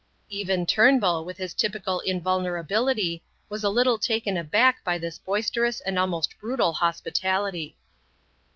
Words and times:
Even 0.29 0.65
Turnbull, 0.65 1.25
with 1.25 1.37
his 1.37 1.53
typical 1.53 1.99
invulnerability, 1.99 3.21
was 3.49 3.63
a 3.63 3.69
little 3.69 3.99
taken 3.99 4.35
aback 4.35 4.83
by 4.83 4.97
this 4.97 5.19
boisterous 5.19 5.79
and 5.79 5.99
almost 5.99 6.39
brutal 6.39 6.73
hospitality. 6.73 7.77